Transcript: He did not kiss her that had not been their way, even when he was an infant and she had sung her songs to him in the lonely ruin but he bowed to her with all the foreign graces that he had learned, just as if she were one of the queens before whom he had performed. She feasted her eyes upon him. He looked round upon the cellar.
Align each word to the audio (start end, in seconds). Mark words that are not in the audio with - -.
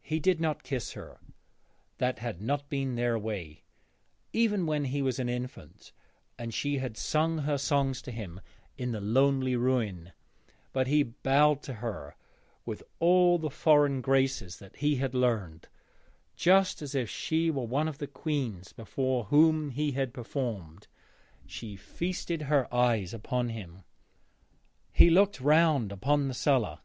He 0.00 0.18
did 0.18 0.40
not 0.40 0.62
kiss 0.62 0.92
her 0.92 1.20
that 1.98 2.20
had 2.20 2.40
not 2.40 2.70
been 2.70 2.94
their 2.94 3.18
way, 3.18 3.64
even 4.32 4.64
when 4.64 4.86
he 4.86 5.02
was 5.02 5.18
an 5.18 5.28
infant 5.28 5.92
and 6.38 6.54
she 6.54 6.78
had 6.78 6.96
sung 6.96 7.40
her 7.40 7.58
songs 7.58 8.00
to 8.00 8.10
him 8.10 8.40
in 8.78 8.92
the 8.92 9.00
lonely 9.02 9.56
ruin 9.56 10.12
but 10.72 10.86
he 10.86 11.02
bowed 11.02 11.62
to 11.64 11.74
her 11.84 12.16
with 12.64 12.82
all 12.98 13.36
the 13.36 13.50
foreign 13.50 14.00
graces 14.00 14.58
that 14.58 14.76
he 14.76 14.96
had 14.96 15.14
learned, 15.14 15.68
just 16.34 16.80
as 16.80 16.94
if 16.94 17.10
she 17.10 17.50
were 17.50 17.66
one 17.66 17.88
of 17.88 17.98
the 17.98 18.06
queens 18.06 18.72
before 18.72 19.24
whom 19.24 19.68
he 19.68 19.92
had 19.92 20.14
performed. 20.14 20.88
She 21.44 21.76
feasted 21.76 22.40
her 22.48 22.72
eyes 22.74 23.12
upon 23.12 23.50
him. 23.50 23.82
He 24.94 25.10
looked 25.10 25.40
round 25.42 25.92
upon 25.92 26.26
the 26.26 26.32
cellar. 26.32 26.78